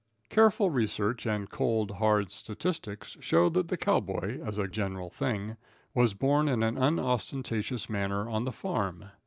Careful 0.29 0.71
research 0.71 1.27
and 1.27 1.47
cold, 1.47 1.91
hard 1.91 2.31
statistics 2.31 3.17
show 3.19 3.49
that 3.49 3.67
the 3.67 3.77
cow 3.77 3.99
boy, 3.99 4.39
as 4.43 4.57
a 4.57 4.67
general 4.67 5.11
thing, 5.11 5.57
was 5.93 6.15
born 6.15 6.49
in 6.49 6.63
an 6.63 6.75
unostentatious 6.75 7.87
manner 7.87 8.27
on 8.27 8.43
the 8.43 8.51
farm. 8.51 9.09